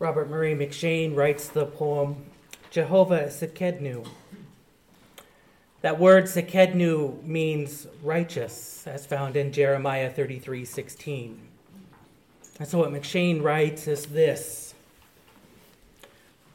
[0.00, 2.24] Robert Murray M'Cheyne writes the poem
[2.70, 4.08] Jehovah Tsidkenu.
[5.82, 11.38] That word Tsidkenu means righteous, as found in Jeremiah 33 16.
[12.58, 14.74] And so what M'Cheyne writes is this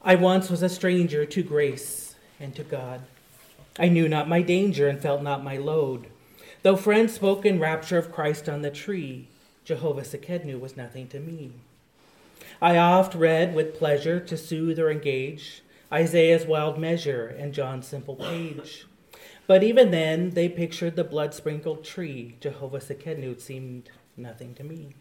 [0.04, 3.02] I once was a stranger to grace and to God.
[3.78, 6.08] I knew not my danger and felt not my load.
[6.64, 9.28] Though friends spoke in rapture of Christ on the tree,
[9.64, 11.52] Jehovah Tsidkenu was nothing to me.
[12.62, 18.16] I oft read with pleasure to soothe or engage Isaiah's wild measure and John's simple
[18.16, 18.86] page.
[19.48, 22.36] But even then, they pictured the blood sprinkled tree.
[22.40, 24.96] Jehovah Tsidkenu seemed nothing to me.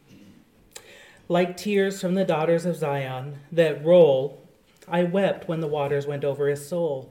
[1.29, 4.47] Like tears from the daughters of Zion that roll,
[4.87, 7.11] I wept when the waters went over his soul.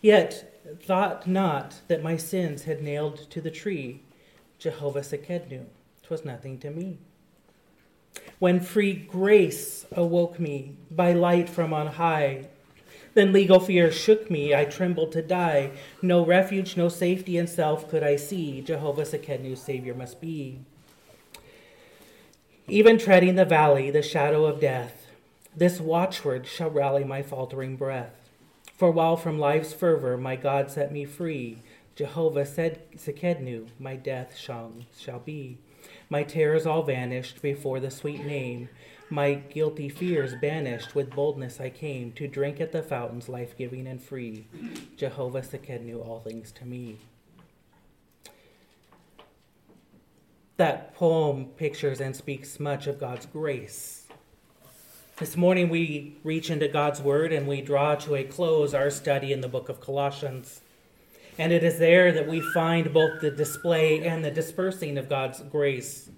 [0.00, 4.00] Yet thought not that my sins had nailed to the tree.
[4.58, 5.66] Jehovah Tsidkenu,
[6.02, 6.98] 'twas nothing to me
[8.38, 12.46] when free grace awoke me by light from on high.
[13.14, 15.70] Then legal fear shook me, I trembled to die.
[16.02, 18.60] No refuge, no safety in self could I see.
[18.60, 20.58] Jehovah Tsidkenu's Savior must be.
[22.66, 25.06] Even treading the valley, the shadow of death,
[25.56, 28.30] this watchword shall rally my faltering breath.
[28.76, 31.58] For while from life's fervor my God set me free,
[31.94, 35.58] Jehovah said Tsidkenu, my death shall, shall be.
[36.14, 38.68] My terrors all vanished before the sweet name.
[39.10, 43.88] My guilty fears banished, with boldness I came to drink at the fountains life giving
[43.88, 44.46] and free.
[44.96, 46.98] Jehovah Tsidkenu all things to me.
[50.56, 54.06] That poem pictures and speaks much of God's grace.
[55.16, 59.32] This morning we reach into God's Word and we draw to a close our study
[59.32, 60.60] in the book of Colossians.
[61.38, 65.40] And it is there that we find both the display and the dispersing of God's
[65.40, 66.08] grace.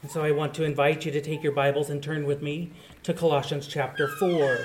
[0.00, 2.72] And so I want to invite you to take your Bibles and turn with me
[3.02, 4.58] to Colossians chapter 4.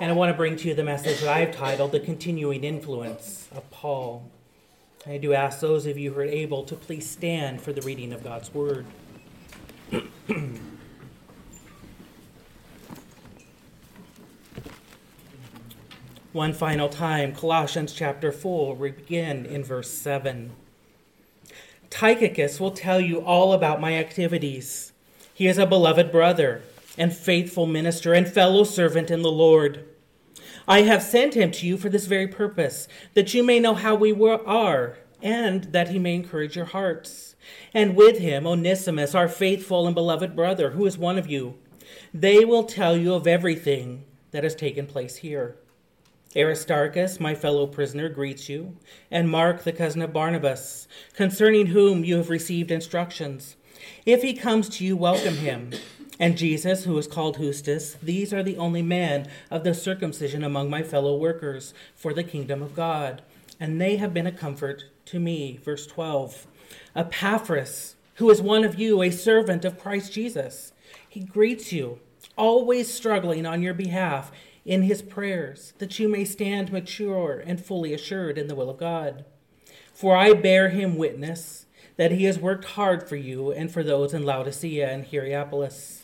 [0.00, 3.48] And I want to bring to you the message that I've titled The Continuing Influence
[3.50, 4.30] of Paul.
[5.06, 8.12] I do ask those of you who are able to please stand for the reading
[8.12, 8.86] of God's Word.
[16.32, 17.34] one final time.
[17.34, 20.52] Colossians chapter 4, we begin in verse 7.
[21.88, 24.92] Tychicus will tell you all about my activities.
[25.32, 26.62] He is a beloved brother
[26.98, 29.86] and faithful minister and fellow servant in the Lord.
[30.66, 33.94] I have sent him to you for this very purpose, that you may know how
[33.94, 37.36] we are, and that he may encourage your hearts.
[37.72, 41.54] And with him, Onesimus, our faithful and beloved brother, who is one of you.
[42.12, 45.56] They will tell you of everything that has taken place here.
[46.38, 48.76] Aristarchus, my fellow prisoner, greets you,
[49.10, 53.56] and Mark, the cousin of Barnabas, concerning whom you have received instructions.
[54.06, 55.72] If he comes to you, welcome him.
[56.20, 60.70] And Jesus, who is called Justus, these are the only men of the circumcision among
[60.70, 63.22] my fellow workers for the kingdom of God,
[63.58, 65.58] and they have been a comfort to me.
[65.64, 66.46] Verse 12.
[66.94, 70.72] Epaphras, who is one of you, a servant of Christ Jesus,
[71.08, 71.98] he greets you,
[72.36, 74.30] always struggling on your behalf
[74.68, 78.76] in his prayers, that you may stand mature and fully assured in the will of
[78.76, 79.24] God.
[79.94, 81.64] For I bear him witness
[81.96, 86.02] that he has worked hard for you and for those in Laodicea and Hierapolis.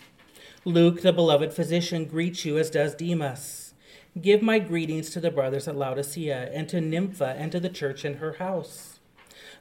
[0.65, 3.75] Luke, the beloved physician, greets you as does Demas.
[4.19, 8.03] Give my greetings to the brothers at Laodicea and to Nympha and to the church
[8.03, 8.99] in her house.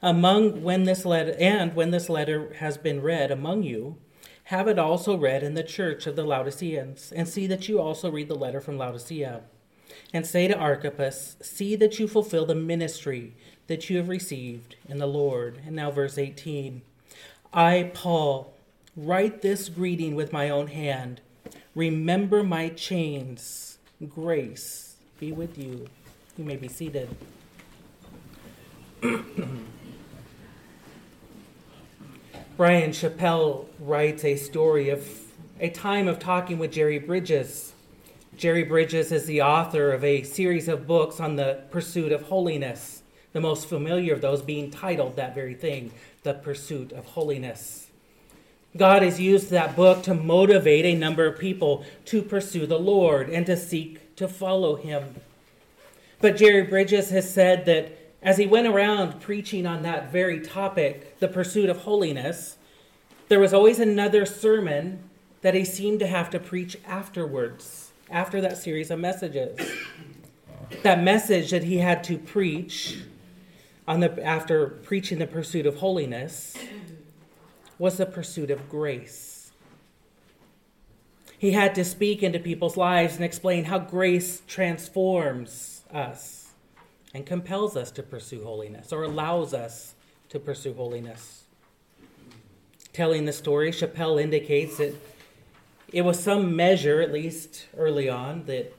[0.01, 3.97] Among when this letter and when this letter has been read among you,
[4.45, 8.11] have it also read in the church of the Laodiceans, and see that you also
[8.11, 9.41] read the letter from Laodicea.
[10.13, 13.35] And say to Archippus, See that you fulfill the ministry
[13.67, 15.61] that you have received in the Lord.
[15.65, 16.81] And now, verse 18
[17.53, 18.53] I, Paul,
[18.97, 21.21] write this greeting with my own hand.
[21.75, 23.77] Remember my chains.
[24.09, 25.87] Grace be with you.
[26.37, 27.09] You may be seated.
[32.55, 35.09] Bryan Chapell writes a story of
[35.59, 37.73] a time of talking with Jerry Bridges.
[38.37, 43.01] Jerry Bridges is the author of a series of books on the pursuit of holiness,
[43.31, 47.87] the most familiar of those being titled that very thing, The Pursuit of Holiness.
[48.77, 53.31] God has used that book to motivate a number of people to pursue the Lord
[53.31, 55.15] and to seek to follow Him.
[56.21, 61.19] But Jerry Bridges has said that as he went around preaching on that very topic,
[61.19, 62.57] the pursuit of holiness,
[63.27, 65.03] there was always another sermon
[65.41, 69.59] that he seemed to have to preach afterwards, after that series of messages.
[70.83, 72.99] That message that he had to preach
[73.85, 76.55] on the, after preaching the pursuit of holiness
[77.77, 79.51] was the pursuit of grace.
[81.37, 86.42] He had to speak into people's lives and explain how grace transforms us
[87.13, 89.93] and compels us to pursue holiness or allows us
[90.29, 91.43] to pursue holiness.
[92.91, 94.95] Telling the story, Chapell indicates that
[95.91, 98.73] it was some measure, at least early on, that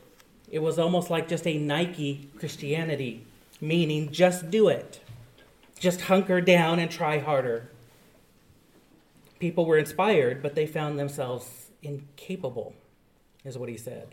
[0.51, 3.25] it was almost like just a Nike Christianity,
[3.61, 5.01] meaning just do it.
[5.79, 7.71] Just hunker down and try harder.
[9.39, 12.75] People were inspired, but they found themselves incapable,
[13.45, 14.09] is what he said.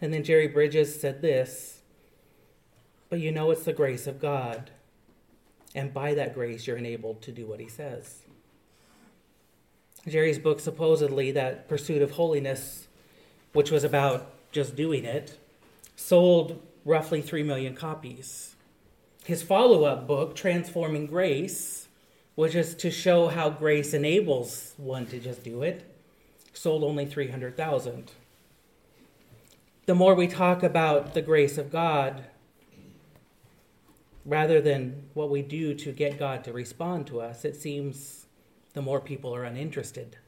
[0.00, 1.77] And then Jerry Bridges said this
[3.08, 4.70] But you know it's the grace of God.
[5.74, 8.22] And by that grace, you're enabled to do what he says.
[10.06, 12.88] Jerry's book, supposedly, that pursuit of holiness,
[13.52, 15.38] which was about just doing it,
[15.96, 18.54] sold roughly 3 million copies.
[19.24, 21.88] His follow up book, Transforming Grace,
[22.34, 25.84] which is to show how grace enables one to just do it,
[26.54, 28.10] sold only 300,000.
[29.86, 32.24] The more we talk about the grace of God,
[34.28, 38.26] rather than what we do to get God to respond to us, it seems
[38.74, 40.18] the more people are uninterested.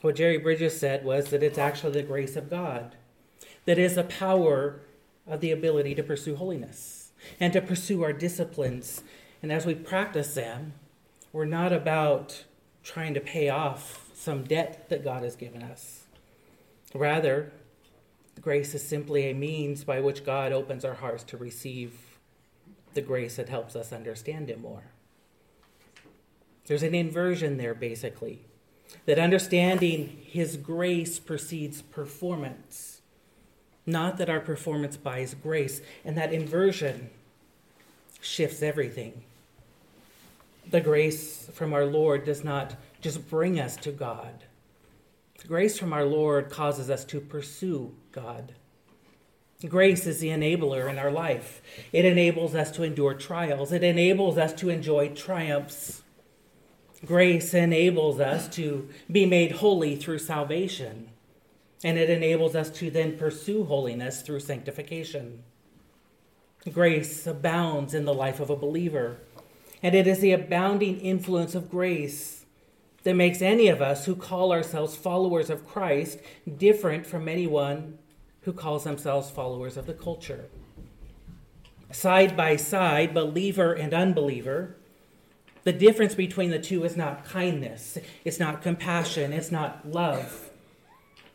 [0.00, 2.94] What Jerry Bridges said was that it's actually the grace of God
[3.66, 4.80] that is the power
[5.26, 7.10] of the ability to pursue holiness
[7.40, 9.02] and to pursue our disciplines.
[9.42, 10.74] And as we practice them,
[11.32, 12.44] we're not about
[12.82, 16.04] trying to pay off some debt that God has given us.
[16.94, 17.52] Rather,
[18.40, 21.92] grace is simply a means by which God opens our hearts to receive
[22.94, 24.84] the grace that helps us understand Him more.
[26.66, 28.40] There's an inversion there, basically,
[29.06, 33.02] that understanding His grace precedes performance,
[33.86, 37.10] not that our performance buys grace, and that inversion
[38.20, 39.22] shifts everything.
[40.70, 44.44] The grace from our Lord does not just bring us to God.
[45.46, 48.52] Grace from our Lord causes us to pursue God.
[49.66, 51.60] Grace is the enabler in our life.
[51.92, 53.72] It enables us to endure trials.
[53.72, 56.02] It enables us to enjoy triumphs.
[57.04, 61.10] Grace enables us to be made holy through salvation,
[61.82, 65.42] and it enables us to then pursue holiness through sanctification.
[66.70, 69.16] Grace abounds in the life of a believer,
[69.82, 72.39] and it is the abounding influence of grace
[73.02, 76.18] that makes any of us who call ourselves followers of Christ
[76.58, 77.98] different from anyone
[78.42, 80.46] who calls themselves followers of the culture.
[81.92, 84.76] Side by side, believer and unbeliever,
[85.64, 90.50] the difference between the two is not kindness, it's not compassion, it's not love.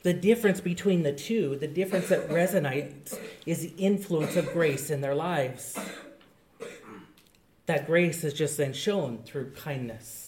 [0.03, 5.01] The difference between the two, the difference that resonates, is the influence of grace in
[5.01, 5.77] their lives.
[7.65, 10.24] That grace is just then shown through kindness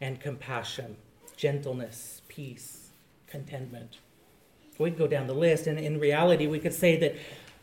[0.00, 0.96] and compassion,
[1.36, 2.90] gentleness, peace,
[3.26, 3.98] contentment.
[4.78, 7.16] We can go down the list, and in reality, we could say that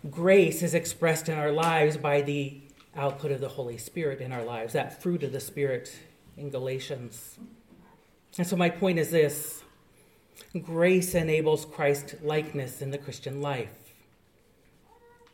[0.10, 2.60] grace is expressed in our lives by the
[2.96, 5.96] output of the Holy Spirit in our lives, that fruit of the Spirit
[6.38, 7.38] in Galatians.
[8.38, 9.64] And so, my point is this
[10.62, 13.94] grace enables Christ likeness in the Christian life.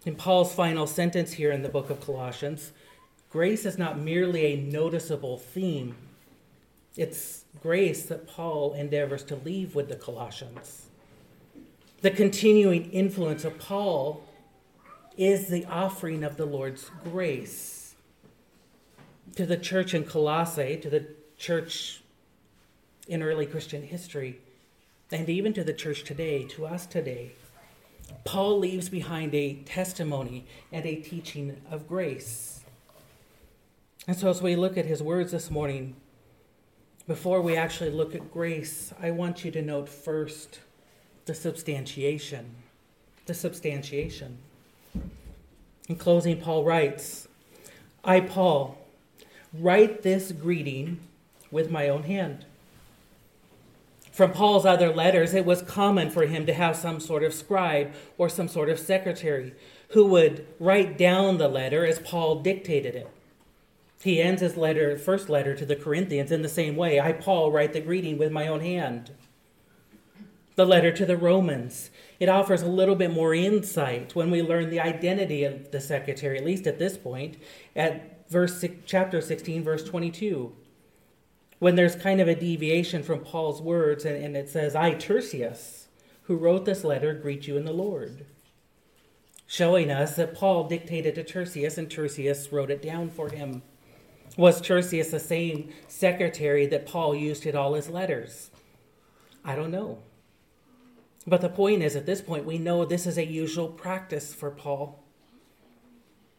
[0.06, 2.72] In Paul's final sentence here in the book of Colossians,
[3.30, 5.96] grace is not merely a noticeable theme,
[7.00, 10.88] it's grace that Paul endeavors to leave with the Colossians.
[12.02, 14.26] The continuing influence of Paul
[15.16, 17.96] is the offering of the Lord's grace.
[19.38, 21.08] To the church in Colossae, to the
[21.38, 22.02] church
[23.08, 24.42] in early Christian history,
[25.10, 27.32] and even to the church today, to us today,
[28.26, 32.60] Paul leaves behind a testimony and a teaching of grace.
[34.06, 35.96] And so, as we look at his words this morning,
[37.10, 40.60] before we actually look at grace, I want you to note first
[41.26, 42.54] the substantiation.
[43.26, 44.38] The substantiation.
[45.88, 47.28] In closing, Paul writes
[48.04, 48.78] I, Paul,
[49.52, 51.00] write this greeting
[51.50, 52.46] with my own hand.
[54.12, 57.92] From Paul's other letters, it was common for him to have some sort of scribe
[58.20, 59.56] or some sort of secretary
[59.90, 63.10] who would write down the letter as Paul dictated it.
[64.02, 67.00] He ends his letter, first letter to the Corinthians in the same way.
[67.00, 69.12] I, Paul, write the greeting with my own hand
[70.60, 71.90] the letter to the Romans.
[72.20, 76.38] It offers a little bit more insight when we learn the identity of the secretary,
[76.38, 77.38] at least at this point,
[77.78, 80.54] at verse chapter 16, verse 22.
[81.60, 85.88] When there's kind of a deviation from Paul's words, and, and it says, I, Tertius,
[86.24, 88.26] who wrote this letter, greet you in the Lord.
[89.48, 93.62] Showing us that Paul dictated to Tertius, and Tertius wrote it down for him.
[94.38, 98.52] Was Tertius the same secretary that Paul used in all his letters?
[99.44, 100.00] I don't know.
[101.28, 104.50] But the point is, at this point, we know this is a usual practice for
[104.50, 105.04] Paul.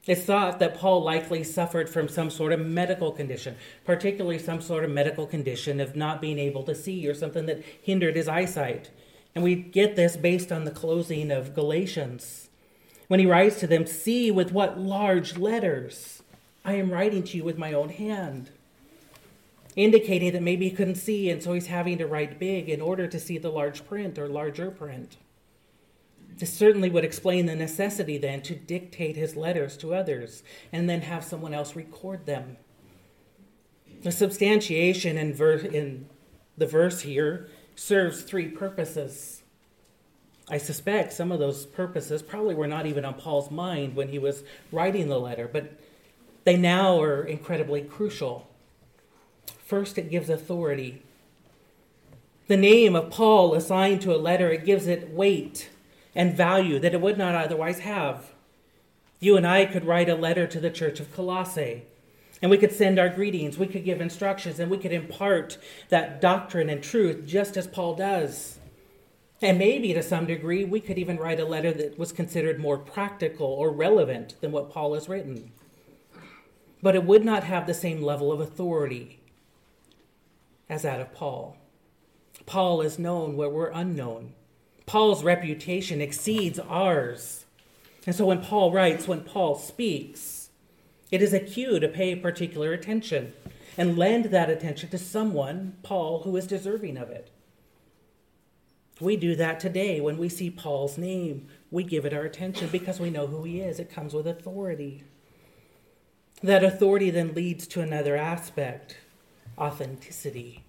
[0.06, 4.82] It's thought that Paul likely suffered from some sort of medical condition, particularly some sort
[4.82, 8.90] of medical condition of not being able to see or something that hindered his eyesight.
[9.34, 12.48] And we get this based on the closing of Galatians.
[13.08, 16.22] When he writes to them, See with what large letters
[16.64, 18.50] I am writing to you with my own hand.
[19.76, 23.06] Indicating that maybe he couldn't see, and so he's having to write big in order
[23.06, 25.16] to see the large print or larger print.
[26.36, 31.02] This certainly would explain the necessity then to dictate his letters to others and then
[31.02, 32.56] have someone else record them.
[34.02, 36.08] The substantiation in, ver- in
[36.56, 39.42] the verse here serves three purposes.
[40.48, 44.18] I suspect some of those purposes probably were not even on Paul's mind when he
[44.18, 45.78] was writing the letter, but
[46.44, 48.48] they now are incredibly crucial.
[49.64, 51.02] First, it gives authority.
[52.48, 55.70] The name of Paul assigned to a letter, it gives it weight
[56.14, 58.32] and value that it would not otherwise have.
[59.20, 61.84] You and I could write a letter to the church of Colossae,
[62.42, 65.58] and we could send our greetings, we could give instructions, and we could impart
[65.90, 68.58] that doctrine and truth just as Paul does.
[69.42, 72.78] And maybe to some degree, we could even write a letter that was considered more
[72.78, 75.52] practical or relevant than what Paul has written.
[76.82, 79.20] But it would not have the same level of authority
[80.68, 81.56] as that of Paul.
[82.46, 84.32] Paul is known where we're unknown.
[84.86, 87.44] Paul's reputation exceeds ours.
[88.06, 90.48] And so when Paul writes, when Paul speaks,
[91.10, 93.34] it is a cue to pay particular attention
[93.76, 97.30] and lend that attention to someone, Paul, who is deserving of it.
[99.00, 101.48] We do that today when we see Paul's name.
[101.70, 103.80] We give it our attention because we know who he is.
[103.80, 105.04] It comes with authority.
[106.42, 108.96] That authority then leads to another aspect
[109.58, 110.64] authenticity.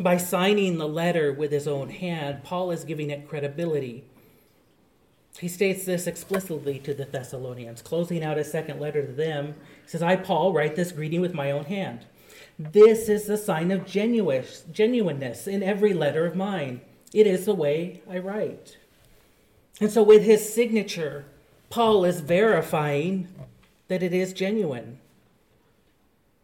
[0.00, 4.04] By signing the letter with his own hand, Paul is giving it credibility.
[5.38, 9.54] He states this explicitly to the Thessalonians, closing out his second letter to them.
[9.82, 12.06] He says, I, Paul, write this greeting with my own hand.
[12.58, 16.80] This is the sign of genuineness in every letter of mine.
[17.12, 18.78] It is the way I write.
[19.80, 21.24] And so, with his signature,
[21.70, 23.28] Paul is verifying
[23.92, 24.98] that it is genuine.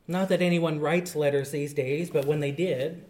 [0.07, 3.07] Not that anyone writes letters these days, but when they did,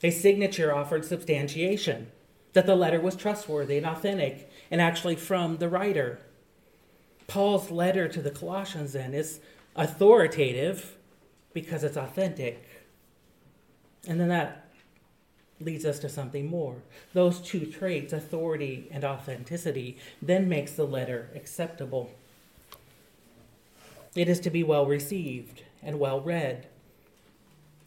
[0.00, 2.06] a signature offered substantiation
[2.52, 6.20] that the letter was trustworthy and authentic and actually from the writer.
[7.26, 9.40] Paul's letter to the Colossians then is
[9.74, 10.96] authoritative
[11.52, 12.64] because it's authentic.
[14.06, 14.70] And then that
[15.58, 16.76] leads us to something more.
[17.12, 22.12] Those two traits, authority and authenticity, then makes the letter acceptable.
[24.14, 26.66] It is to be well received and well read.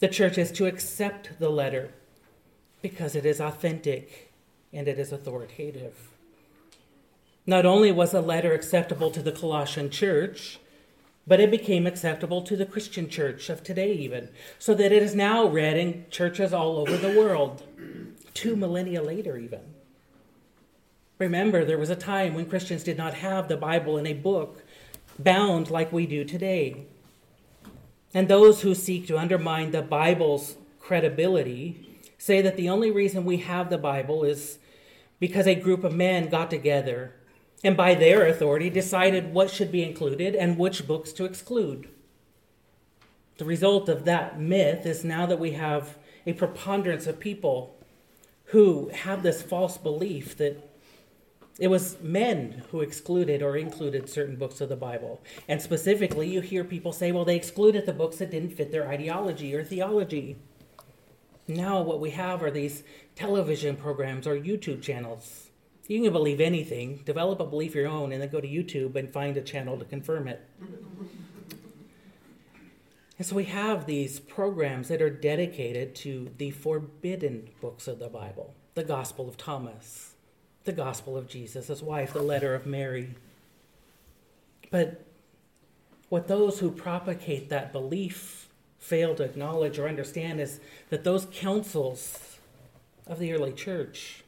[0.00, 1.90] The church is to accept the letter
[2.82, 4.32] because it is authentic
[4.72, 6.10] and it is authoritative.
[7.46, 10.58] Not only was the letter acceptable to the Colossian church,
[11.26, 14.28] but it became acceptable to the Christian church of today, even,
[14.58, 17.62] so that it is now read in churches all over the world,
[18.34, 19.60] two millennia later, even.
[21.18, 24.63] Remember, there was a time when Christians did not have the Bible in a book
[25.18, 26.86] bound like we do today.
[28.12, 33.38] And those who seek to undermine the Bible's credibility say that the only reason we
[33.38, 34.58] have the Bible is
[35.18, 37.12] because a group of men got together
[37.64, 41.88] and by their authority decided what should be included and which books to exclude.
[43.38, 47.76] The result of that myth is now that we have a preponderance of people
[48.46, 50.56] who have this false belief that
[51.58, 55.22] it was men who excluded or included certain books of the Bible.
[55.48, 58.88] And specifically, you hear people say, well, they excluded the books that didn't fit their
[58.88, 60.36] ideology or theology.
[61.46, 62.82] Now, what we have are these
[63.14, 65.50] television programs or YouTube channels.
[65.86, 69.12] You can believe anything, develop a belief your own, and then go to YouTube and
[69.12, 70.40] find a channel to confirm it.
[73.18, 78.08] and so we have these programs that are dedicated to the forbidden books of the
[78.08, 80.14] Bible the Gospel of Thomas,
[80.64, 83.14] the Gospel of Jesus, his wife, the letter of Mary.
[84.70, 85.04] But
[86.08, 92.38] what those who propagate that belief fail to acknowledge or understand is that those councils
[93.06, 94.22] of the early church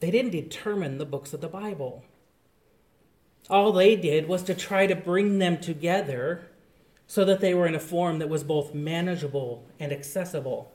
[0.00, 2.02] they didn't determine the books of the bible
[3.48, 6.42] all they did was to try to bring them together
[7.06, 10.72] so that they were in a form that was both manageable and accessible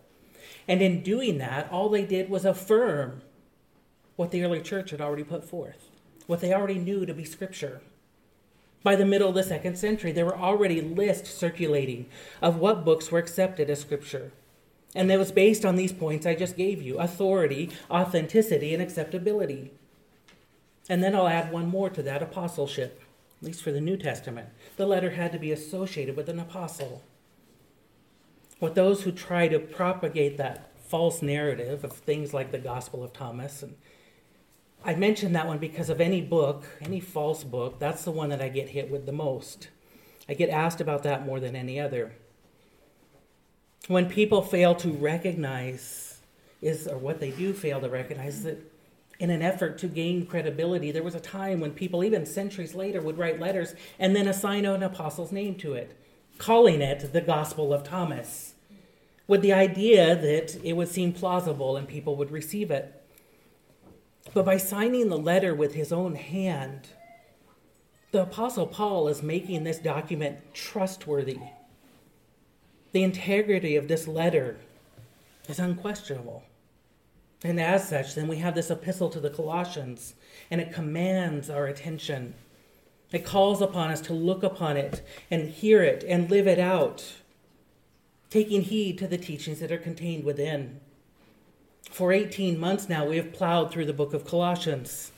[0.65, 3.21] and in doing that all they did was affirm
[4.15, 5.89] what the early church had already put forth
[6.27, 7.81] what they already knew to be scripture
[8.85, 12.05] by the middle of the second century, there were already lists circulating
[12.39, 14.31] of what books were accepted as scripture.
[14.93, 19.71] And that was based on these points I just gave you authority, authenticity, and acceptability.
[20.87, 23.01] And then I'll add one more to that apostleship,
[23.41, 24.49] at least for the New Testament.
[24.77, 27.01] The letter had to be associated with an apostle.
[28.59, 33.13] With those who try to propagate that false narrative of things like the Gospel of
[33.13, 33.63] Thomas.
[33.63, 33.77] And
[34.85, 38.41] I mention that one because of any book, any false book, that's the one that
[38.41, 39.69] I get hit with the most.
[40.29, 42.13] I get asked about that more than any other
[43.87, 46.19] when people fail to recognize
[46.61, 48.71] is or what they do fail to recognize that
[49.19, 53.01] in an effort to gain credibility there was a time when people even centuries later
[53.01, 55.95] would write letters and then assign an apostle's name to it
[56.37, 58.55] calling it the gospel of thomas
[59.27, 63.04] with the idea that it would seem plausible and people would receive it
[64.33, 66.87] but by signing the letter with his own hand
[68.11, 71.39] the apostle paul is making this document trustworthy
[72.95, 74.55] the integrity of this letter
[75.49, 76.43] is unquestionable.
[77.43, 80.15] And as such, then we have this epistle to the Colossians,
[80.49, 82.35] and it commands our attention.
[83.11, 87.15] It calls upon us to look upon it and hear it and live it out,
[88.29, 90.79] taking heed to the teachings that are contained within.
[91.89, 95.11] For 18 months now, we have plowed through the book of Colossians,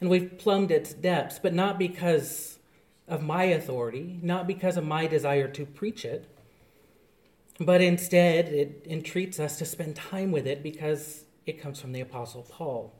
[0.00, 2.58] and we've plumbed its depths, but not because
[3.06, 6.26] of my authority, not because of my desire to preach it,
[7.60, 12.00] but instead, it entreats us to spend time with it because it comes from the
[12.00, 12.92] Apostle Paul,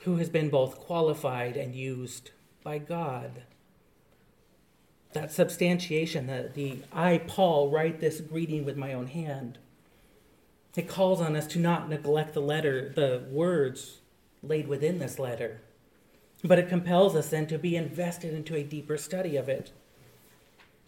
[0.00, 3.42] who has been both qualified and used by God.
[5.12, 9.58] That substantiation, the, the I, Paul, write this greeting with my own hand.
[10.76, 14.00] It calls on us to not neglect the letter, the words
[14.42, 15.62] laid within this letter,
[16.44, 19.72] but it compels us then to be invested into a deeper study of it.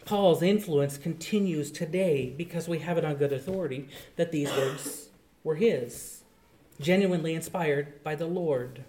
[0.05, 5.09] Paul's influence continues today because we have it on good authority that these words
[5.43, 6.21] were his,
[6.79, 8.83] genuinely inspired by the Lord.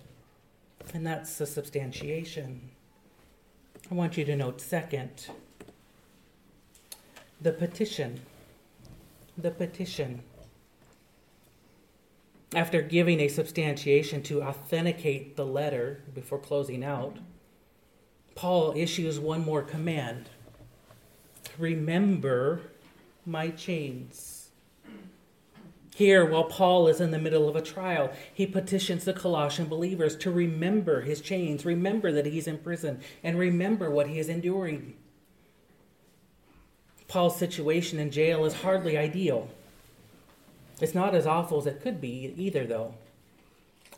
[0.92, 2.70] And that's the substantiation.
[3.90, 5.28] I want you to note, second,
[7.40, 8.20] the petition.
[9.36, 10.22] The petition.
[12.54, 17.18] After giving a substantiation to authenticate the letter before closing out,
[18.34, 20.30] Paul issues one more command
[21.58, 22.62] remember
[23.26, 24.48] my chains.
[25.94, 30.16] Here, while Paul is in the middle of a trial, he petitions the Colossian believers
[30.16, 34.94] to remember his chains, remember that he's in prison, and remember what he is enduring.
[37.06, 39.50] Paul's situation in jail is hardly ideal.
[40.80, 42.94] It's not as awful as it could be either, though.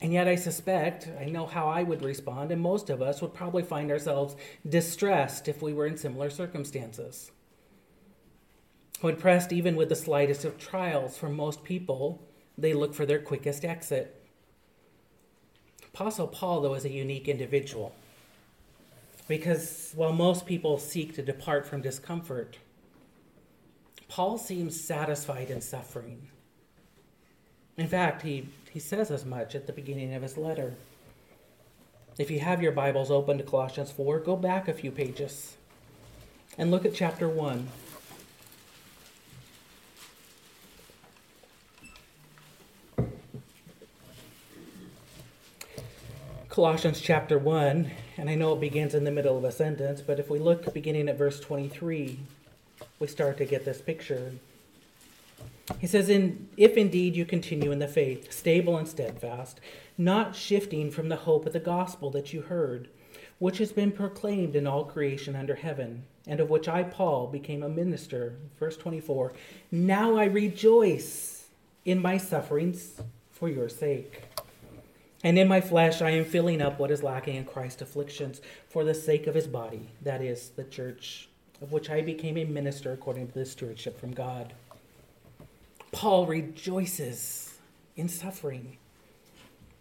[0.01, 3.35] And yet, I suspect, I know how I would respond, and most of us would
[3.35, 4.35] probably find ourselves
[4.69, 7.31] distressed if we were in similar circumstances.
[9.01, 12.21] When pressed even with the slightest of trials, for most people,
[12.59, 14.21] they look for their quickest exit.
[15.95, 17.95] Apostle Paul, though, is a unique individual
[19.29, 22.59] because while most people seek to depart from discomfort,
[24.09, 26.29] Paul seems satisfied in suffering.
[27.77, 30.75] In fact, he, he says as much at the beginning of his letter.
[32.19, 35.57] If you have your Bibles open to Colossians 4, go back a few pages
[36.59, 37.69] and look at chapter 1.
[46.51, 50.21] Colossians chapter 1, and I know it begins in the middle of a sentence, but
[50.21, 52.19] if we look beginning at verse 23,
[52.99, 54.33] we start to get this picture.
[55.79, 59.61] He says, in, If indeed you continue in the faith, stable and steadfast,
[59.97, 62.89] not shifting from the hope of the gospel that you heard,
[63.39, 67.63] which has been proclaimed in all creation under heaven, and of which I, Paul, became
[67.63, 68.37] a minister.
[68.59, 69.33] Verse 24
[69.71, 71.47] Now I rejoice
[71.85, 74.23] in my sufferings for your sake
[75.25, 78.85] and in my flesh I am filling up what is lacking in Christ's afflictions for
[78.85, 81.29] the sake of his body, that is, the church,
[81.61, 84.53] of which I became a minister according to the stewardship from God.
[85.93, 87.59] Paul rejoices
[87.97, 88.79] in suffering,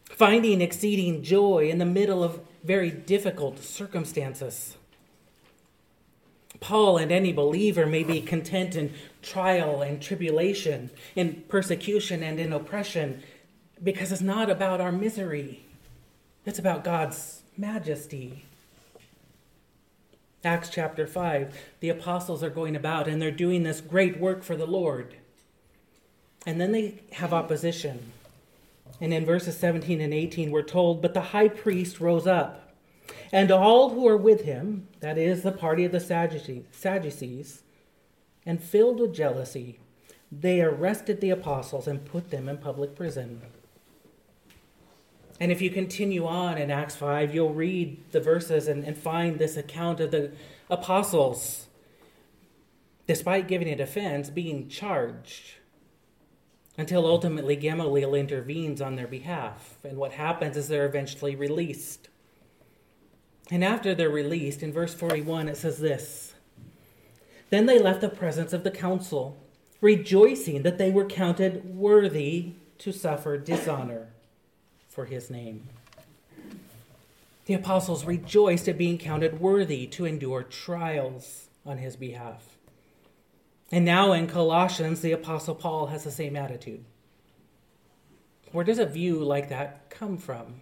[0.04, 4.76] finding exceeding joy in the middle of very difficult circumstances.
[6.60, 8.94] Paul and any believer may be content in
[9.24, 13.24] trial and tribulation, in persecution and in oppression,
[13.82, 15.66] because it's not about our misery,
[16.46, 18.46] it's about God's majesty.
[20.44, 24.56] Acts chapter 5, the apostles are going about and they're doing this great work for
[24.56, 25.16] the Lord.
[26.46, 28.12] And then they have opposition.
[29.00, 32.74] And in verses 17 and 18, we're told, But the high priest rose up,
[33.32, 37.64] and all who are with him, that is, the party of the Sadducees,
[38.46, 39.80] and filled with jealousy,
[40.32, 43.42] they arrested the apostles and put them in public prison.
[45.40, 49.40] And if you continue on in Acts 5, you'll read the verses and, and find
[49.40, 50.32] this account of the
[50.70, 51.68] apostles,
[53.08, 55.56] despite giving a defense, being charged
[56.78, 59.78] until ultimately Gamaliel intervenes on their behalf.
[59.84, 62.08] And what happens is they're eventually released.
[63.50, 66.34] And after they're released, in verse 41, it says this
[67.50, 69.38] Then they left the presence of the council,
[69.82, 74.08] rejoicing that they were counted worthy to suffer dishonor
[74.88, 75.68] for his name.
[77.46, 82.51] The apostles rejoiced at being counted worthy to endure trials on his behalf.
[83.72, 86.84] And now in Colossians, the Apostle Paul has the same attitude.
[88.52, 90.62] Where does a view like that come from?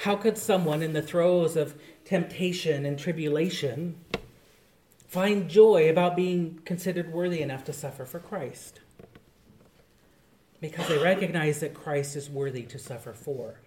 [0.00, 4.00] How could someone in the throes of temptation and tribulation
[5.06, 8.80] find joy about being considered worthy enough to suffer for Christ?
[10.60, 13.60] Because they recognize that Christ is worthy to suffer for.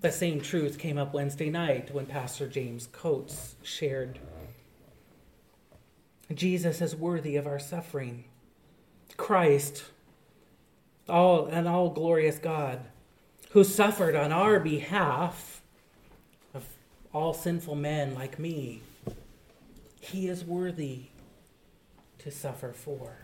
[0.00, 4.18] The same truth came up Wednesday night when Pastor James Coates shared
[6.34, 8.24] Jesus is worthy of our suffering.
[9.16, 9.84] Christ,
[11.08, 12.80] all and all glorious God,
[13.50, 15.62] who suffered on our behalf
[16.54, 16.64] of
[17.12, 18.82] all sinful men like me,
[20.00, 21.04] he is worthy
[22.18, 23.16] to suffer for.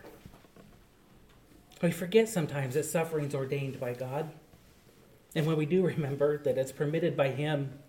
[1.81, 4.29] We forget sometimes that suffering is ordained by God.
[5.35, 7.79] And when we do remember that it's permitted by Him,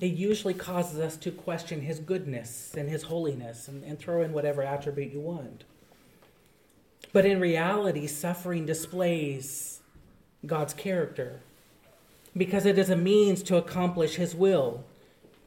[0.00, 4.32] it usually causes us to question his goodness and his holiness and, and throw in
[4.32, 5.64] whatever attribute you want.
[7.12, 9.80] But in reality, suffering displays
[10.46, 11.40] God's character
[12.36, 14.84] because it is a means to accomplish his will,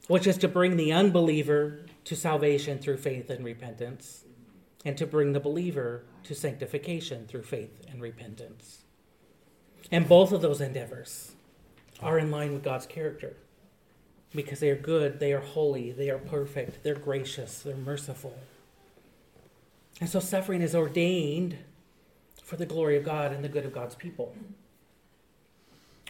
[0.06, 4.24] which is to bring the unbeliever to salvation through faith and repentance,
[4.84, 8.82] and to bring the believer to sanctification through faith and repentance.
[9.90, 11.32] And both of those endeavors
[12.00, 13.36] are in line with God's character
[14.36, 18.38] because they are good, they are holy, they are perfect, they're gracious, they're merciful.
[20.00, 21.56] And so suffering is ordained
[22.42, 24.36] for the glory of God and the good of God's people.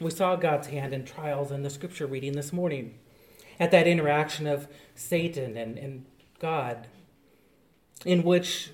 [0.01, 2.99] We saw God's hand in trials in the scripture reading this morning
[3.59, 6.05] at that interaction of Satan and, and
[6.39, 6.89] God,
[8.05, 8.71] in which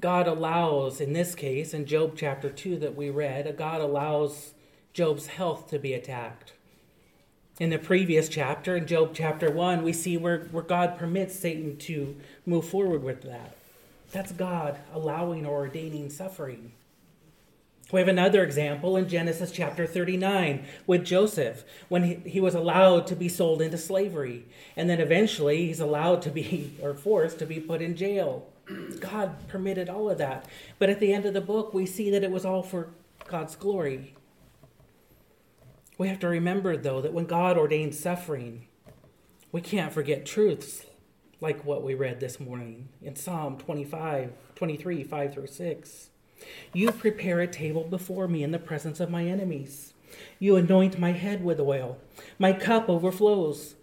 [0.00, 4.52] God allows, in this case, in Job chapter 2 that we read, God allows
[4.92, 6.52] Job's health to be attacked.
[7.60, 11.76] In the previous chapter, in Job chapter 1, we see where, where God permits Satan
[11.78, 13.56] to move forward with that.
[14.10, 16.72] That's God allowing or ordaining suffering.
[17.92, 23.06] We have another example in Genesis chapter 39 with Joseph when he, he was allowed
[23.08, 24.46] to be sold into slavery.
[24.76, 28.48] And then eventually he's allowed to be, or forced to be put in jail.
[28.98, 30.46] God permitted all of that.
[30.80, 32.88] But at the end of the book, we see that it was all for
[33.28, 34.14] God's glory.
[35.96, 38.66] We have to remember, though, that when God ordains suffering,
[39.52, 40.86] we can't forget truths
[41.40, 46.10] like what we read this morning in Psalm 25, 23, 5 through 6.
[46.72, 49.94] You prepare a table before me in the presence of my enemies.
[50.40, 51.98] You anoint my head with oil.
[52.40, 53.76] My cup overflows.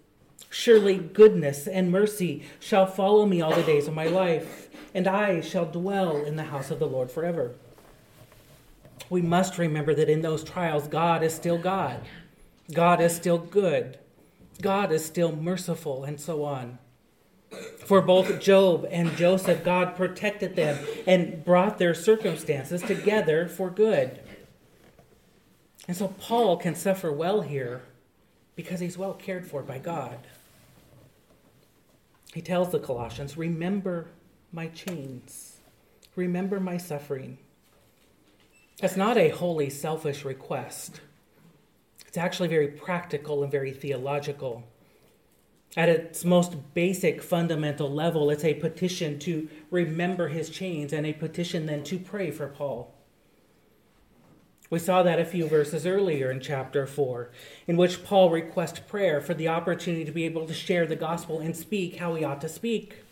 [0.50, 5.40] Surely goodness and mercy shall follow me all the days of my life, and I
[5.40, 7.56] shall dwell in the house of the Lord forever
[9.12, 12.02] we must remember that in those trials, God is still God.
[12.74, 14.00] God is still good.
[14.62, 16.80] God is still merciful, and so on.
[17.86, 24.22] For both Job and Joseph, God protected them and brought their circumstances together for good.
[25.90, 27.82] And so Paul can suffer well here
[28.56, 30.20] because he's well cared for by God.
[32.34, 34.08] He tells the Colossians, Remember
[34.54, 35.58] my chains,
[36.16, 37.40] remember my suffering.
[38.82, 41.02] That's not a wholly selfish request.
[42.08, 44.64] It's actually very practical and very theological.
[45.78, 51.14] At its most basic fundamental level, it's a petition to remember his chains and a
[51.14, 52.92] petition then to pray for Paul.
[54.72, 57.30] We saw that a few verses earlier in chapter 4,
[57.68, 61.40] in which Paul requests prayer for the opportunity to be able to share the gospel
[61.40, 63.04] and speak how he ought to speak.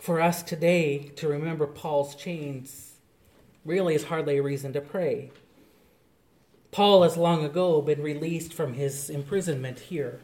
[0.00, 2.87] For us today to remember Paul's chains
[3.68, 5.30] really is hardly a reason to pray.
[6.70, 10.20] Paul has long ago been released from his imprisonment here,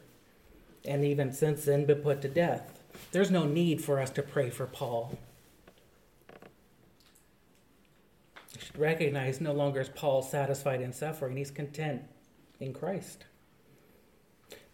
[0.84, 2.80] and even since then been put to death.
[3.12, 5.18] There's no need for us to pray for Paul.
[8.54, 12.02] You should recognize no longer is Paul satisfied in suffering, he's content
[12.60, 13.24] in Christ.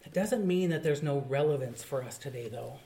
[0.03, 2.79] That doesn't mean that there's no relevance for us today, though.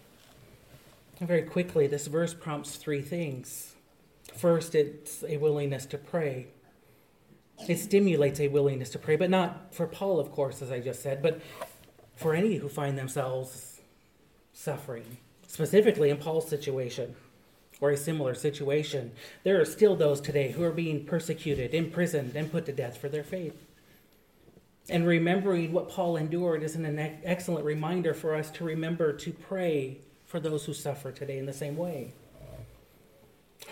[1.19, 3.74] And very quickly, this verse prompts three things.
[4.33, 6.47] First, it's a willingness to pray.
[7.69, 11.01] It stimulates a willingness to pray, but not for Paul, of course, as I just
[11.01, 11.41] said, but
[12.15, 13.79] for any who find themselves
[14.53, 17.15] suffering, specifically in Paul's situation
[17.81, 19.11] or a similar situation.
[19.43, 23.09] There are still those today who are being persecuted, imprisoned, and put to death for
[23.09, 23.55] their faith.
[24.89, 29.97] And remembering what Paul endured is an excellent reminder for us to remember to pray
[30.25, 32.13] for those who suffer today in the same way.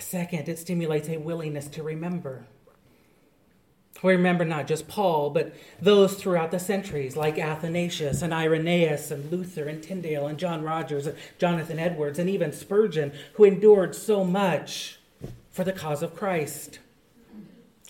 [0.04, 2.46] Second, it stimulates a willingness to remember.
[4.04, 9.32] We remember not just Paul, but those throughout the centuries, like Athanasius and Irenaeus and
[9.32, 14.26] Luther and Tyndale and John Rogers and Jonathan Edwards and even Spurgeon, who endured so
[14.26, 15.00] much
[15.52, 16.80] for the cause of Christ.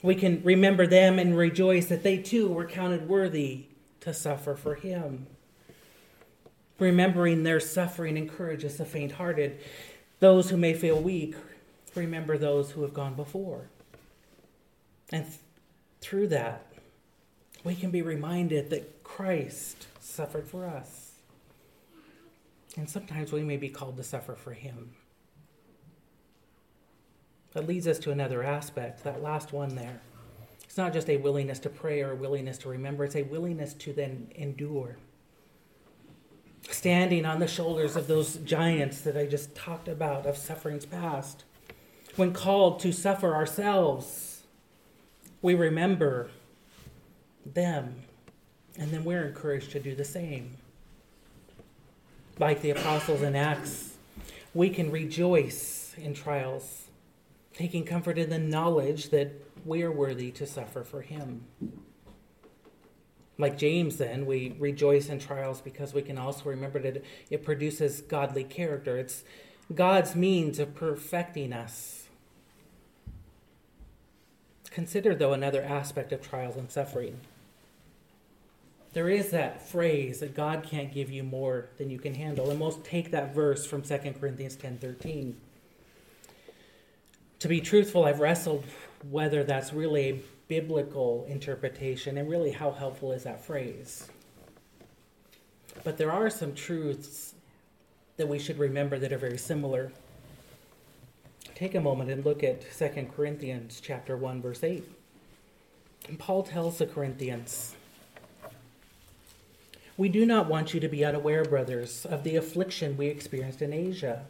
[0.04, 3.65] We can remember them and rejoice that they too were counted worthy
[4.02, 5.26] to suffer for him.
[6.78, 9.60] Remembering their suffering encourages the faint hearted.
[10.19, 11.36] Those who may feel weak,
[11.95, 13.69] remember those who have gone before.
[15.12, 15.25] And
[16.01, 16.65] through that,
[17.63, 21.12] we can be reminded that Christ suffered for us.
[22.75, 24.95] And sometimes we may be called to suffer for him.
[27.53, 30.01] That leads us to another aspect, that last one there.
[30.63, 33.75] It's not just a willingness to pray or a willingness to remember, it's a willingness
[33.75, 34.97] to then endure.
[36.67, 41.43] Standing on the shoulders of those giants that I just talked about, of sufferings past.
[42.15, 44.43] When called to suffer ourselves,
[45.41, 46.30] we remember
[47.45, 48.04] them,
[48.78, 50.58] and then we're encouraged to do the same.
[52.38, 53.95] Like the apostles in Acts,
[54.54, 56.84] we can rejoice in trials,
[57.54, 59.32] taking comfort in the knowledge that
[59.65, 61.45] we are worthy to suffer for Him.
[63.39, 68.02] Like James, then, we rejoice in trials because we can also remember that it produces
[68.02, 68.97] godly character.
[68.97, 69.23] It's
[69.73, 72.02] God's means of perfecting us
[74.73, 77.19] Consider, though, another aspect of trials and suffering.
[78.93, 82.49] There is that phrase that God can't give you more than you can handle.
[82.49, 85.36] And most take that verse from 2 Corinthians 10:13.
[87.39, 88.65] To be truthful, I've wrestled
[89.09, 94.07] whether that's really a biblical interpretation and really how helpful is that phrase.
[95.83, 97.36] But there are some truths
[98.17, 99.91] that we should remember that are very similar
[101.55, 104.83] take a moment and look at 2 Corinthians chapter 1 verse 8.
[106.07, 107.75] And Paul tells the Corinthians,
[109.95, 113.71] "We do not want you to be unaware, brothers, of the affliction we experienced in
[113.71, 114.25] Asia.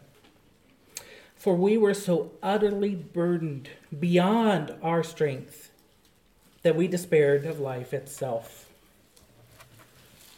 [1.35, 5.71] For we were so utterly burdened beyond our strength
[6.61, 8.69] that we despaired of life itself."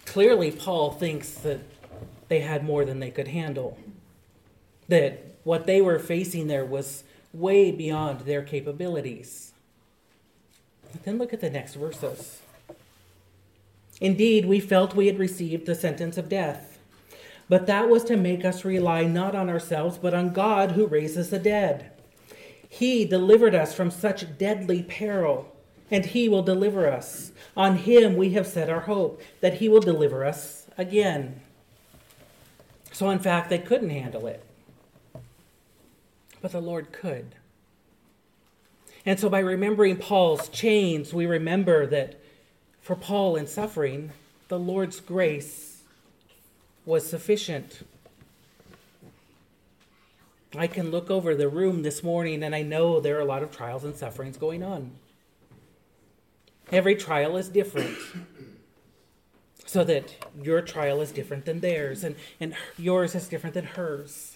[0.05, 1.59] Clearly, Paul thinks that
[2.27, 3.77] they had more than they could handle.
[4.87, 9.53] That what they were facing there was way beyond their capabilities.
[10.91, 12.41] But then look at the next verses.
[14.01, 16.79] Indeed, we felt we had received the sentence of death,
[17.47, 21.29] but that was to make us rely not on ourselves, but on God who raises
[21.29, 21.91] the dead.
[22.67, 25.55] He delivered us from such deadly peril,
[25.91, 27.31] and He will deliver us.
[27.55, 31.39] On Him we have set our hope, that He will deliver us again.
[32.91, 34.44] So, in fact, they couldn't handle it
[36.45, 37.33] but the Lord could.
[39.03, 42.19] And so, by remembering Paul's chains, we remember that
[42.81, 44.11] for Paul in suffering,
[44.47, 45.81] the Lord's grace
[46.85, 47.83] was sufficient.
[50.55, 53.41] I can look over the room this morning and I know there are a lot
[53.41, 54.91] of trials and sufferings going on.
[56.71, 57.97] Every trial is different.
[59.65, 64.34] So that your trial is different than theirs, and, and yours is different than hers.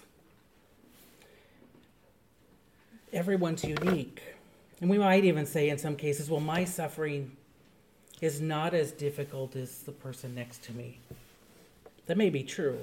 [3.12, 4.22] Everyone's unique.
[4.80, 7.36] And we might even say in some cases, well, my suffering
[8.20, 11.00] is not as difficult as the person next to me.
[12.06, 12.78] That may be true.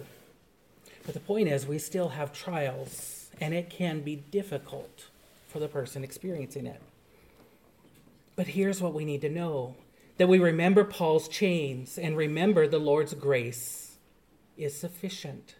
[1.06, 5.06] But the point is, we still have trials, and it can be difficult
[5.48, 6.82] for the person experiencing it.
[8.36, 9.76] But here's what we need to know
[10.18, 13.98] that we remember Paul's chains and remember the Lord's grace
[14.58, 15.56] is sufficient.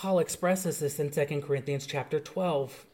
[0.00, 2.86] Paul expresses this in 2 Corinthians chapter 12.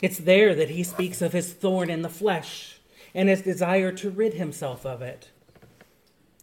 [0.00, 2.78] It's there that he speaks of his thorn in the flesh
[3.12, 5.30] and his desire to rid himself of it.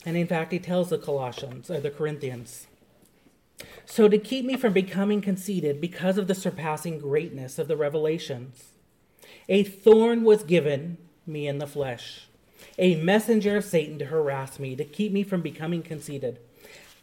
[0.06, 2.68] And in fact, he tells the Colossians or the Corinthians,
[3.86, 8.74] so to keep me from becoming conceited because of the surpassing greatness of the revelations,
[9.48, 12.28] a thorn was given me in the flesh,
[12.78, 16.40] a messenger of Satan to harass me, to keep me from becoming conceited.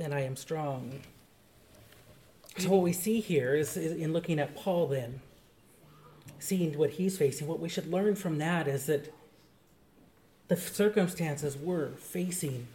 [0.00, 1.00] then I am strong.
[2.58, 5.20] So, what we see here is, is in looking at Paul, then,
[6.38, 9.12] seeing what he's facing, what we should learn from that is that
[10.48, 12.66] the circumstances we're facing,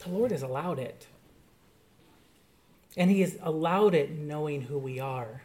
[0.00, 1.06] the Lord has allowed it.
[2.96, 5.42] And He has allowed it knowing who we are,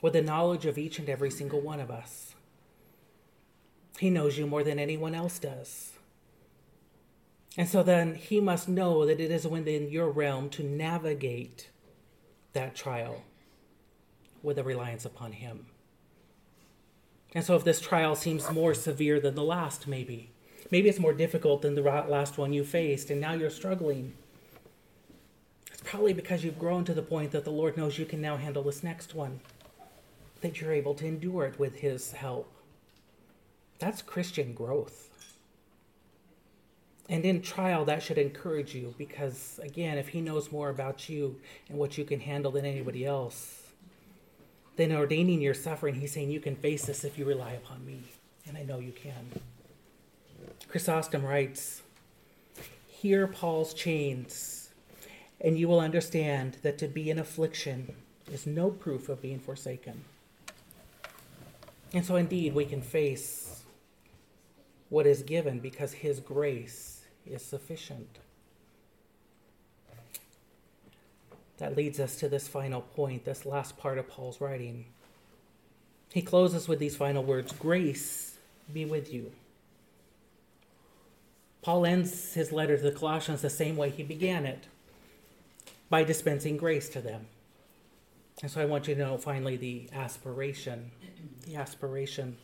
[0.00, 2.34] with the knowledge of each and every single one of us.
[3.98, 5.93] He knows you more than anyone else does.
[7.56, 11.70] And so then He must know that it is within your realm to navigate
[12.52, 13.22] that trial
[14.42, 15.66] with a reliance upon Him.
[17.34, 20.30] And so, if this trial seems more severe than the last, maybe,
[20.70, 24.14] maybe it's more difficult than the last one you faced, and now you're struggling,
[25.72, 28.36] it's probably because you've grown to the point that the Lord knows you can now
[28.36, 29.40] handle this next one,
[30.42, 32.50] that you're able to endure it with His help.
[33.80, 35.10] That's Christian growth.
[37.08, 41.38] And in trial, that should encourage you because, again, if He knows more about you
[41.68, 43.64] and what you can handle than anybody else,
[44.76, 48.02] then ordaining your suffering, he's saying you can face this if you rely upon me.
[48.46, 49.32] And I know you can.
[50.68, 51.82] Chrysostom writes
[52.88, 54.70] Hear Paul's chains,
[55.40, 57.94] and you will understand that to be in affliction
[58.32, 60.04] is no proof of being forsaken.
[61.92, 63.62] And so, indeed, we can face
[64.88, 66.93] what is given because his grace
[67.26, 68.18] is sufficient.
[71.58, 74.86] That leads us to this final point, this last part of Paul's writing.
[76.12, 78.38] He closes with these final words Grace
[78.72, 79.32] be with you.
[81.62, 84.66] Paul ends his letter to the Colossians the same way he began it
[85.88, 87.26] by dispensing grace to them.
[88.42, 90.90] And so I want you to know finally the aspiration.
[91.46, 92.36] The aspiration.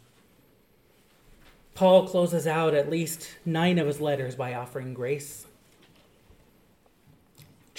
[1.81, 5.47] Paul closes out at least nine of his letters by offering grace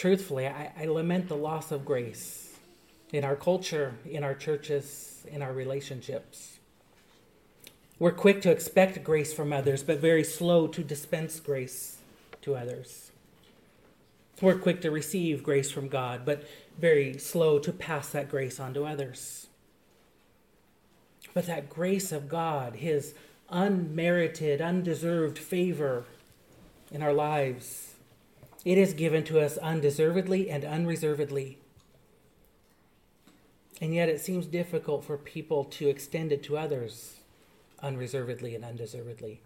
[0.01, 2.55] truthfully, I, I lament the loss of grace
[3.13, 6.57] in our culture, in our churches, in our relationships.
[7.99, 11.99] We're quick to expect grace from others, but very slow to dispense grace
[12.41, 13.11] to others.
[14.41, 16.47] We're quick to receive grace from God, but
[16.79, 19.45] very slow to pass that grace on to others.
[21.35, 23.13] But that grace of God, His
[23.51, 26.05] unmerited, undeserved favor
[26.91, 27.95] in our lives,
[28.63, 31.57] it is given to us undeservedly and unreservedly.
[33.81, 37.15] And yet it seems difficult for people to extend it to others
[37.81, 39.41] unreservedly and undeservedly.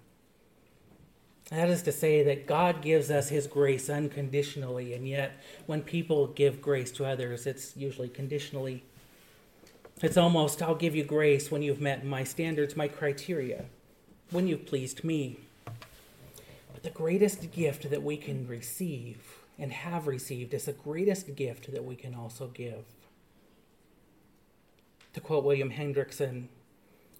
[1.49, 5.33] That is to say, that God gives us His grace unconditionally, and yet
[5.67, 8.83] when people give grace to others, it's usually conditionally.
[10.01, 13.65] It's almost, I'll give you grace when you've met my standards, my criteria,
[14.31, 15.39] when you've pleased me
[16.73, 21.71] But the greatest gift that we can receive and have received is the greatest gift
[21.71, 22.85] that we can also give.
[25.13, 26.47] To quote William Hendriksen,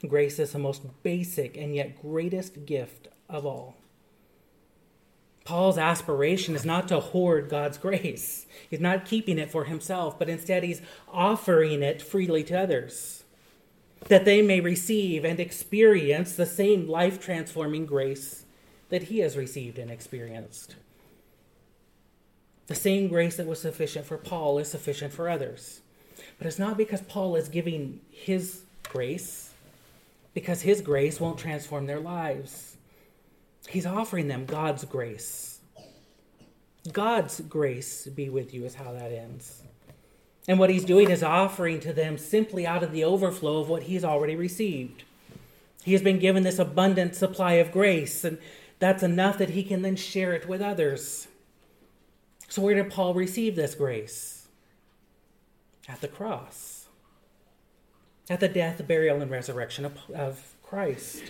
[0.08, 3.76] grace is the most basic and yet greatest gift of all.
[5.46, 8.48] Paul's aspiration is not to hoard God's grace.
[8.70, 10.82] He's not keeping it for himself, but instead he's
[11.14, 13.25] offering it freely to others,
[14.06, 18.46] that they may receive and experience the same life transforming grace
[18.90, 20.76] that he has received and experienced.
[22.68, 25.82] The same grace that was sufficient for Paul is sufficient for others.
[26.38, 29.52] But it's not because Paul is giving his grace,
[30.34, 32.78] because his grace won't transform their lives.
[33.68, 35.60] He's offering them God's grace.
[36.92, 39.64] God's grace be with you, is how that ends.
[40.48, 43.84] And what he's doing is offering to them simply out of the overflow of what
[43.84, 45.04] he's already received.
[45.84, 48.38] He has been given this abundant supply of grace, and
[48.80, 51.28] that's enough that he can then share it with others.
[52.48, 54.48] So, where did Paul receive this grace?
[55.88, 56.88] At the cross,
[58.30, 61.24] at the death, burial, and resurrection of, of Christ.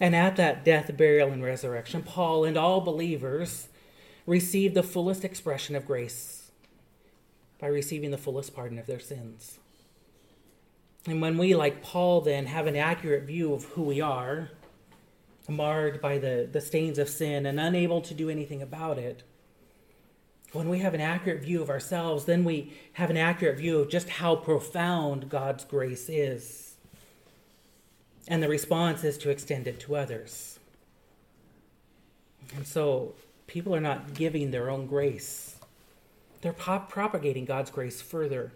[0.00, 3.68] And at that death, burial, and resurrection, Paul and all believers
[4.26, 6.33] received the fullest expression of grace
[7.64, 9.58] by receiving the fullest pardon of their sins.
[11.06, 14.50] And when we, like Paul, then have an accurate view of who we are,
[15.48, 19.22] marred by the, the stains of sin and unable to do anything about it,
[20.54, 23.90] When we have an accurate view of ourselves, then we have an accurate view of
[23.90, 26.76] just how profound God's grace is.
[28.28, 30.60] And the response is to extend it to others.
[32.54, 33.14] And so
[33.48, 35.56] people are not giving their own grace,
[36.44, 38.52] they're propagating God's grace further.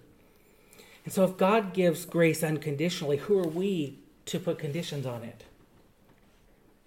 [1.06, 5.44] And so if God gives grace unconditionally, who are we to put conditions on it?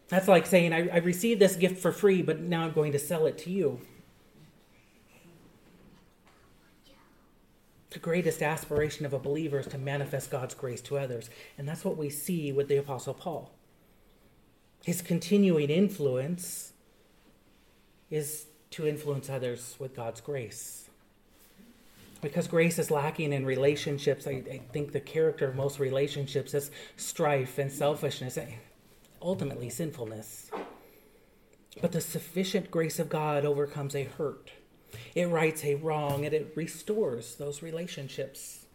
[0.10, 3.00] That's like saying, I, I received this gift for free, but now I'm going to
[3.00, 3.82] sell it to you.
[7.90, 11.32] The greatest aspiration of a believer is to manifest God's grace to others.
[11.58, 13.52] And that's what we see with the Apostle Paul.
[14.84, 16.74] His continuing influence
[18.12, 20.81] is to influence others with God's grace.
[22.22, 26.70] Because grace is lacking in relationships, I, I think the character of most relationships is
[26.96, 28.54] strife and selfishness, and
[29.22, 30.52] ultimately sinfulness.
[31.82, 34.52] But the sufficient grace of God overcomes a hurt
[35.16, 38.66] it rights a wrong and it restores those relationships.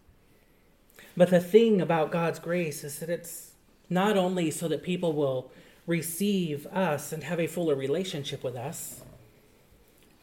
[1.16, 3.52] But the thing about God's grace is that it's
[3.88, 5.50] not only so that people will
[5.86, 9.02] receive us and have a fuller relationship with us,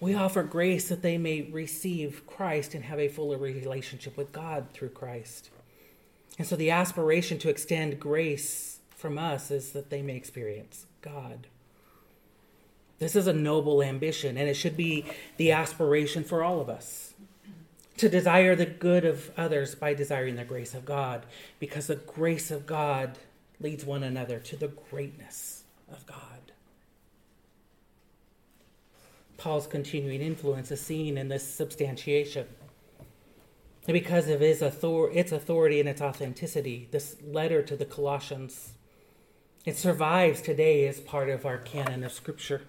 [0.04, 4.68] we offer grace that they may receive Christ and have a fuller relationship with God
[4.74, 5.50] through Christ.
[6.38, 11.48] And so the aspiration to extend grace from us is that they may experience God.
[13.00, 15.06] This is a noble ambition, and it should be
[15.38, 17.14] the aspiration for all of us
[17.98, 21.26] to desire the good of others by desiring the grace of God,
[21.60, 23.18] because the grace of God
[23.60, 26.33] leads one another to the greatness of God.
[29.44, 32.48] Paul's continuing influence is seen in this substantiation.
[33.86, 38.72] Because of his author- its authority and its authenticity, this letter to the Colossians,
[39.66, 42.62] it survives today as part of our canon of Scripture.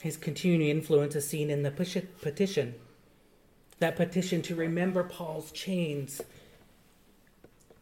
[0.00, 2.74] His continuing influence is seen in the petition.
[3.78, 6.22] That petition to remember Paul's chains.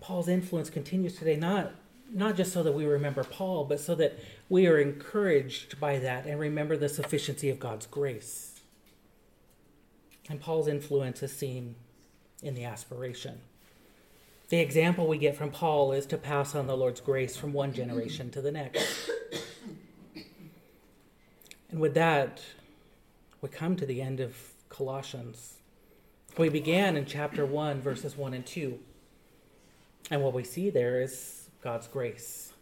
[0.00, 1.72] Paul's influence continues today, not,
[2.12, 6.26] not just so that we remember Paul, but so that we are encouraged by that
[6.26, 8.60] and remember the sufficiency of God's grace.
[10.28, 11.76] And Paul's influence is seen
[12.42, 13.40] in the aspiration.
[14.48, 17.72] The example we get from Paul is to pass on the Lord's grace from one
[17.72, 19.10] generation to the next.
[21.70, 22.42] And with that,
[23.40, 24.36] we come to the end of
[24.68, 25.54] Colossians.
[26.36, 28.78] We began in chapter 1, verses 1 and 2.
[30.10, 32.52] And what we see there is God's grace.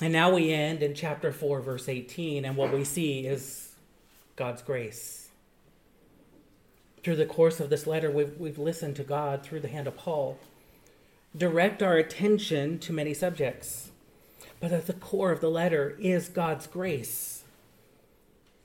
[0.00, 3.74] And now we end in chapter 4, verse 18, and what we see is
[4.36, 5.28] God's grace.
[7.02, 9.96] Through the course of this letter, we've, we've listened to God through the hand of
[9.96, 10.38] Paul
[11.36, 13.90] direct our attention to many subjects.
[14.60, 17.44] But at the core of the letter is God's grace.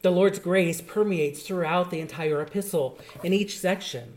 [0.01, 4.15] The Lord's grace permeates throughout the entire epistle in each section.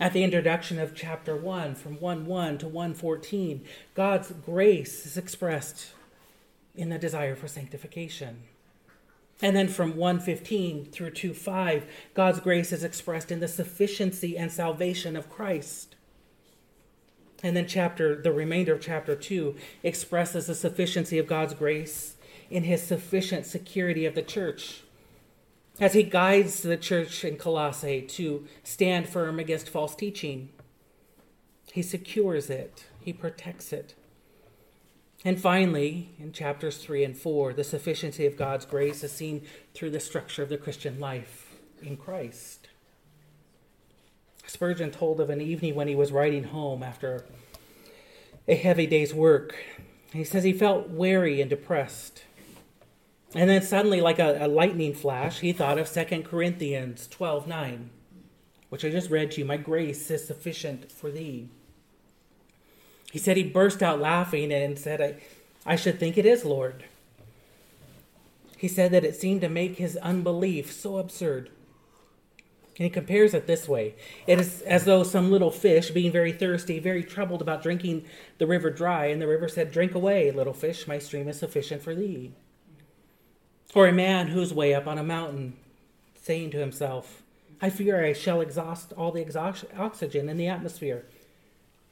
[0.00, 3.64] At the introduction of chapter 1, from 1 1 to 114,
[3.94, 5.92] God's grace is expressed
[6.74, 8.42] in the desire for sanctification.
[9.40, 14.50] And then from 115 through 2 5, God's grace is expressed in the sufficiency and
[14.50, 15.94] salvation of Christ.
[17.44, 22.16] And then chapter the remainder of chapter 2 expresses the sufficiency of God's grace
[22.50, 24.83] in his sufficient security of the church
[25.80, 30.50] as he guides the church in Colossae to stand firm against false teaching.
[31.72, 33.94] He secures it, he protects it.
[35.24, 39.90] And finally, in chapters 3 and 4, the sufficiency of God's grace is seen through
[39.90, 42.68] the structure of the Christian life in Christ.
[44.46, 47.24] Spurgeon told of an evening when he was riding home after
[48.46, 49.56] a heavy day's work.
[50.12, 52.24] He says he felt weary and depressed.
[53.34, 57.90] And then suddenly, like a, a lightning flash, he thought of 2 Corinthians 12 9,
[58.68, 59.44] which I just read to you.
[59.44, 61.48] My grace is sufficient for thee.
[63.10, 65.16] He said he burst out laughing and said, I,
[65.66, 66.84] I should think it is, Lord.
[68.56, 71.50] He said that it seemed to make his unbelief so absurd.
[72.76, 73.94] And he compares it this way
[74.26, 78.04] It is as though some little fish, being very thirsty, very troubled about drinking
[78.38, 81.82] the river dry, and the river said, Drink away, little fish, my stream is sufficient
[81.82, 82.32] for thee.
[83.74, 85.56] Or a man who's way up on a mountain
[86.22, 87.22] saying to himself,
[87.60, 89.26] I fear I shall exhaust all the
[89.76, 91.04] oxygen in the atmosphere.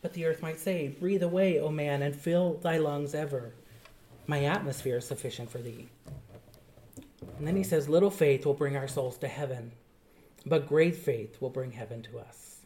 [0.01, 3.55] But the earth might say, Breathe away, O man, and fill thy lungs ever.
[4.27, 5.89] My atmosphere is sufficient for thee.
[7.39, 9.73] And then he says, Little faith will bring our souls to heaven,
[10.47, 12.61] but great faith will bring heaven to us.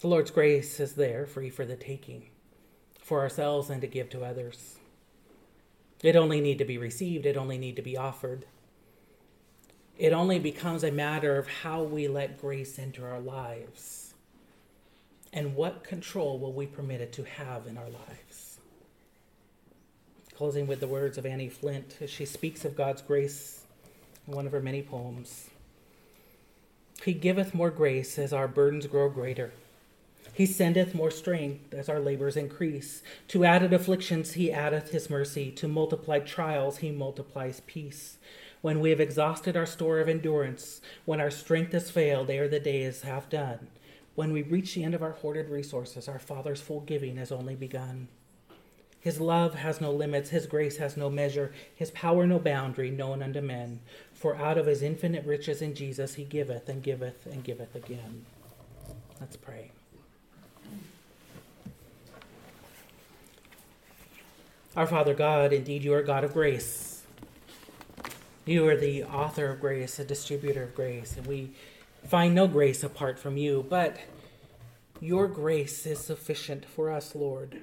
[0.00, 2.28] The Lord's grace is there, free for the taking,
[3.02, 4.76] for ourselves and to give to others.
[6.04, 8.46] It only need to be received, it only need to be offered.
[9.98, 14.14] it only becomes a matter of how we let grace enter our lives
[15.32, 18.58] and what control will we permit it to have in our lives.
[20.34, 23.64] Closing with the words of Annie Flint as she speaks of God's grace
[24.26, 25.48] in one of her many poems.
[27.04, 29.52] He giveth more grace as our burdens grow greater.
[30.34, 33.04] He sendeth more strength as our labors increase.
[33.28, 35.52] To added afflictions he addeth his mercy.
[35.52, 38.18] To multiplied trials he multiplies peace.
[38.60, 42.58] When we have exhausted our store of endurance, when our strength has failed ere the
[42.58, 43.68] day is half done,
[44.16, 47.54] when we reach the end of our hoarded resources, our Father's full giving has only
[47.54, 48.08] begun.
[48.98, 53.22] His love has no limits, His grace has no measure, His power no boundary known
[53.22, 53.80] unto men.
[54.14, 58.24] For out of His infinite riches in Jesus He giveth and giveth and giveth again.
[59.20, 59.73] Let's pray.
[64.76, 67.04] Our Father God, indeed, you are God of grace.
[68.44, 71.52] You are the author of grace, a distributor of grace, and we
[72.08, 73.96] find no grace apart from you, but
[75.00, 77.60] your grace is sufficient for us, Lord.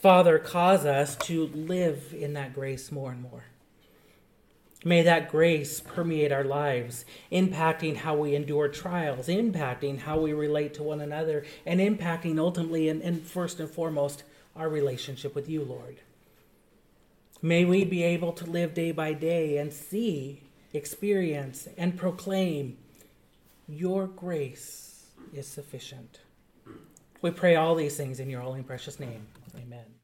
[0.00, 3.44] Father, cause us to live in that grace more and more.
[4.86, 10.72] May that grace permeate our lives, impacting how we endure trials, impacting how we relate
[10.74, 14.24] to one another, and impacting ultimately and, and first and foremost
[14.56, 15.98] our relationship with you, Lord.
[17.42, 20.42] May we be able to live day by day and see,
[20.72, 22.78] experience, and proclaim
[23.68, 26.20] your grace is sufficient.
[27.22, 29.26] We pray all these things in your holy and precious name.
[29.56, 29.94] Amen.